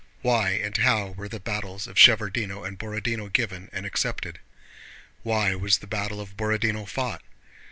Why 0.23 0.49
and 0.53 0.75
how 0.77 1.09
were 1.09 1.27
the 1.29 1.39
battles 1.39 1.85
of 1.85 1.95
Shevárdino 1.95 2.65
and 2.67 2.79
Borodinó 2.79 3.31
given 3.31 3.69
and 3.71 3.85
accepted? 3.85 4.39
Why 5.21 5.53
was 5.53 5.77
the 5.77 5.85
battle 5.85 6.19
of 6.19 6.35
Borodinó 6.35 6.87
fought? 6.87 7.21